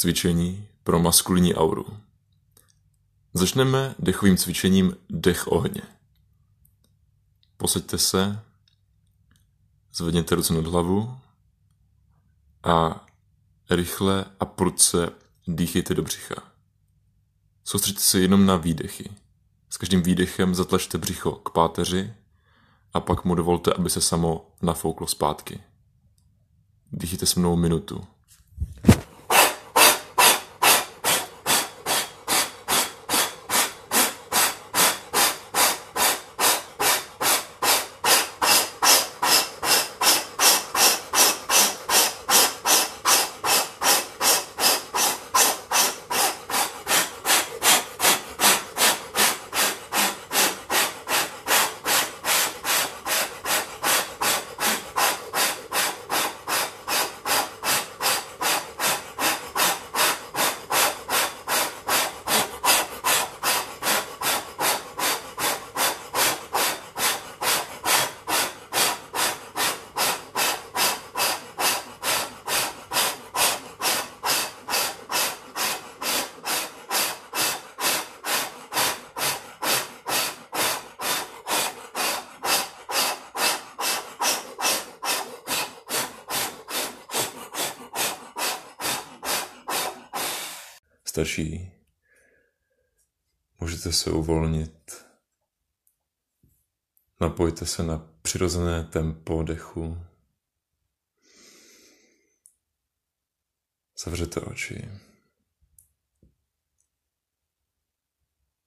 Cvičení 0.00 0.68
pro 0.84 0.98
maskulinní 0.98 1.54
auru. 1.54 1.86
Začneme 3.34 3.94
dechovým 3.98 4.36
cvičením 4.36 4.96
dech 5.10 5.46
ohně. 5.46 5.82
Posaďte 7.56 7.98
se, 7.98 8.42
zvedněte 9.94 10.34
ruce 10.34 10.54
nad 10.54 10.66
hlavu 10.66 11.18
a 12.62 13.06
rychle 13.70 14.24
a 14.40 14.44
prudce 14.44 15.12
dýchejte 15.46 15.94
do 15.94 16.02
břicha. 16.02 16.42
Soustřeďte 17.64 18.00
se 18.00 18.20
jenom 18.20 18.46
na 18.46 18.56
výdechy. 18.56 19.10
S 19.70 19.76
každým 19.76 20.02
výdechem 20.02 20.54
zatlačte 20.54 20.98
břicho 20.98 21.32
k 21.32 21.50
páteři 21.50 22.14
a 22.92 23.00
pak 23.00 23.24
mu 23.24 23.34
dovolte, 23.34 23.72
aby 23.72 23.90
se 23.90 24.00
samo 24.00 24.50
nafouklo 24.62 25.06
zpátky. 25.06 25.60
Dýchejte 26.92 27.26
se 27.26 27.40
mnou 27.40 27.56
minutu. 27.56 28.06
Stačí. 91.20 91.72
Můžete 93.60 93.92
se 93.92 94.10
uvolnit. 94.10 95.06
Napojte 97.20 97.66
se 97.66 97.82
na 97.82 97.98
přirozené 98.22 98.84
tempo 98.84 99.42
dechu. 99.42 100.06
Zavřete 104.04 104.40
oči. 104.40 104.88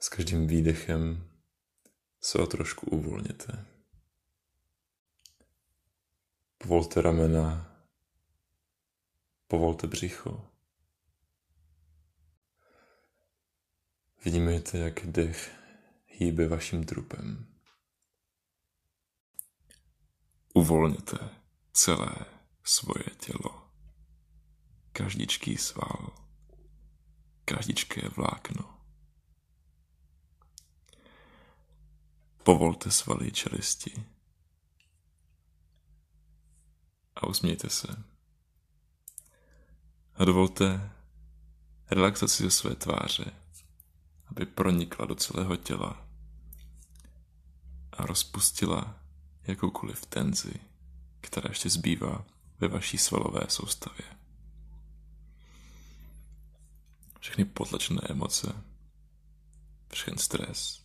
S 0.00 0.08
každým 0.08 0.46
výdechem 0.46 1.30
se 2.20 2.38
o 2.38 2.46
trošku 2.46 2.86
uvolněte. 2.90 3.66
Povolte 6.58 7.02
ramena, 7.02 7.76
povolte 9.46 9.86
břicho. 9.86 10.55
Vnímejte, 14.26 14.78
jak 14.78 15.06
dech 15.06 15.50
hýbe 16.06 16.48
vaším 16.48 16.84
trupem. 16.84 17.46
Uvolněte 20.54 21.30
celé 21.72 22.14
svoje 22.64 23.04
tělo. 23.04 23.70
Každičký 24.92 25.56
sval, 25.56 26.14
každičké 27.44 28.08
vlákno. 28.08 28.80
Povolte 32.42 32.90
svaly 32.90 33.32
čelisti 33.32 34.06
a 37.16 37.26
usmějte 37.26 37.70
se. 37.70 38.04
A 40.14 40.24
dovolte 40.24 40.90
relaxaci 41.90 42.42
ze 42.42 42.50
své 42.50 42.74
tváře 42.74 43.45
aby 44.36 44.46
pronikla 44.46 45.06
do 45.06 45.14
celého 45.14 45.56
těla 45.56 46.06
a 47.92 48.06
rozpustila 48.06 49.00
jakoukoliv 49.42 50.06
tenzi, 50.06 50.54
která 51.20 51.48
ještě 51.48 51.70
zbývá 51.70 52.24
ve 52.58 52.68
vaší 52.68 52.98
svalové 52.98 53.40
soustavě. 53.48 54.06
Všechny 57.20 57.44
potlačené 57.44 58.00
emoce, 58.10 58.62
všechen 59.92 60.18
stres 60.18 60.82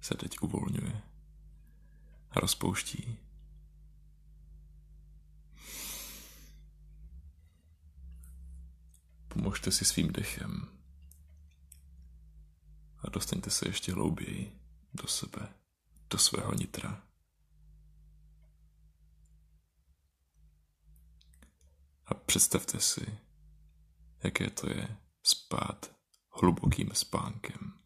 se 0.00 0.14
teď 0.14 0.40
uvolňuje 0.40 1.02
a 2.30 2.40
rozpouští. 2.40 3.18
Pomožte 9.28 9.70
si 9.70 9.84
svým 9.84 10.12
dechem 10.12 10.77
a 13.08 13.10
dostaňte 13.10 13.50
se 13.50 13.68
ještě 13.68 13.92
hlouběji 13.92 14.60
do 14.94 15.06
sebe, 15.06 15.54
do 16.10 16.18
svého 16.18 16.54
nitra. 16.54 17.02
A 22.06 22.14
představte 22.14 22.80
si, 22.80 23.18
jaké 24.24 24.50
to 24.50 24.70
je 24.70 24.98
spát 25.22 25.96
hlubokým 26.30 26.90
spánkem. 26.94 27.80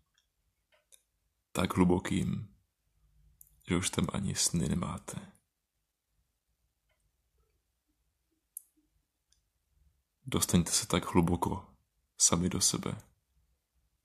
Tak 1.52 1.76
hlubokým, 1.76 2.54
že 3.68 3.76
už 3.76 3.90
tam 3.90 4.06
ani 4.12 4.34
sny 4.34 4.68
nemáte. 4.68 5.32
Dostaňte 10.26 10.70
se 10.70 10.86
tak 10.86 11.14
hluboko 11.14 11.66
sami 12.18 12.48
do 12.48 12.60
sebe, 12.60 13.11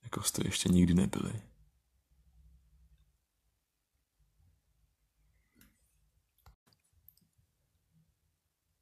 jako 0.07 0.23
jste 0.23 0.47
ještě 0.47 0.69
nikdy 0.69 0.93
nebyli. 0.93 1.41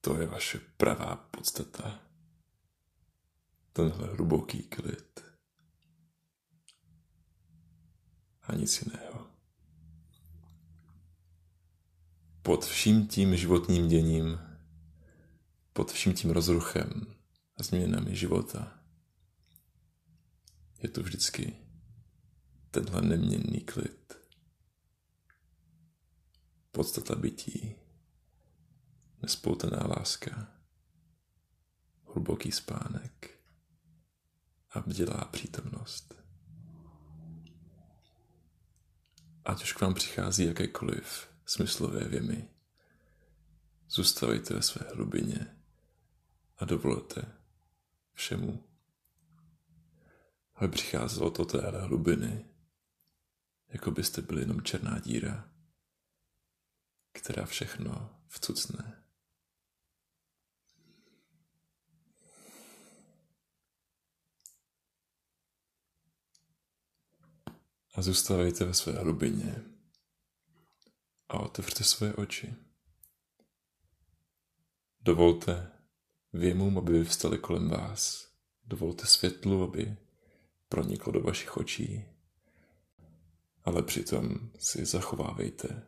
To 0.02 0.22
je 0.22 0.28
vaše 0.28 0.60
pravá 0.60 1.16
podstata. 1.16 2.00
Tenhle 3.74 4.08
hluboký 4.08 4.64
klid. 4.64 5.24
A 8.42 8.56
nic 8.56 8.82
jiného. 8.82 9.28
Pod 12.42 12.66
vším 12.66 13.08
tím 13.08 13.38
životním 13.38 13.88
děním, 13.88 14.40
pod 15.74 15.92
vším 15.92 16.14
tím 16.14 16.32
rozruchem 16.32 17.16
a 17.58 17.64
změnami 17.64 18.16
života, 18.16 18.85
je 20.86 20.90
tu 20.90 21.04
vždycky 21.04 21.56
tenhle 22.72 23.02
neměnný 23.02 23.62
klid. 23.62 24.18
Podstata 26.72 27.16
bytí, 27.16 27.76
nespoutaná 29.22 29.88
láska, 29.88 30.54
hluboký 32.04 32.52
spánek 32.52 33.40
a 34.70 34.80
bdělá 34.80 35.26
přítomnost. 35.26 36.16
Ať 39.46 39.64
už 39.64 39.74
k 39.74 39.82
vám 39.82 39.94
přichází 39.94 40.46
jakékoliv 40.46 41.30
smyslové 41.46 42.08
věmy, 42.08 42.50
zůstavejte 43.90 44.54
ve 44.54 44.62
své 44.62 44.86
hlubině 44.96 45.58
a 46.58 46.66
dovolte 46.66 47.22
všemu 48.14 48.75
ale 50.56 50.70
přicházelo 50.70 51.32
to 51.32 51.46
téhle 51.46 51.82
hlubiny, 51.82 52.46
jako 53.68 53.92
byste 53.92 54.22
byli 54.22 54.42
jenom 54.42 54.62
černá 54.62 55.00
díra, 55.00 55.52
která 57.12 57.46
všechno 57.46 58.20
vcucne. 58.28 59.02
A 67.94 68.02
zůstávejte 68.02 68.66
ve 68.66 68.74
své 68.74 68.94
hlubině 68.94 69.64
a 71.30 71.40
otevřte 71.40 71.84
své 71.84 72.14
oči. 72.14 72.56
Dovolte 75.00 75.72
věmům, 76.34 76.78
aby 76.78 76.92
vyvstali 76.92 77.38
kolem 77.38 77.70
vás 77.70 78.26
Dovolte 78.68 79.06
světlu, 79.06 79.64
aby 79.64 79.98
proniklo 80.70 81.12
do 81.12 81.22
vašich 81.22 81.58
očí, 81.58 82.06
ale 83.64 83.84
přitom 83.84 84.52
si 84.60 84.86
zachovávejte 84.86 85.88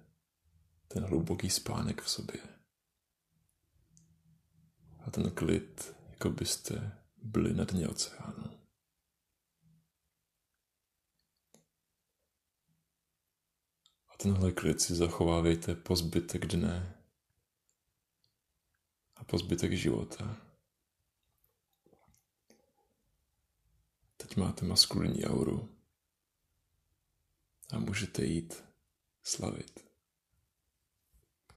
ten 0.87 1.03
hluboký 1.03 1.49
spánek 1.49 2.01
v 2.01 2.09
sobě. 2.09 2.41
A 4.99 5.11
ten 5.11 5.31
klid, 5.31 5.95
jako 6.09 6.29
byste 6.29 7.01
byli 7.17 7.53
na 7.53 7.63
dně 7.63 7.87
oceánu. 7.87 8.59
A 14.07 14.17
tenhle 14.17 14.51
klid 14.51 14.81
si 14.81 14.95
zachovávejte 14.95 15.75
po 15.75 15.95
zbytek 15.95 16.45
dne 16.45 17.03
a 19.15 19.23
po 19.23 19.37
zbytek 19.37 19.73
života. 19.73 20.46
Máte 24.37 24.65
maskulinní 24.65 25.25
auru 25.25 25.69
a 27.73 27.79
můžete 27.79 28.25
jít 28.25 28.63
slavit. 29.23 29.86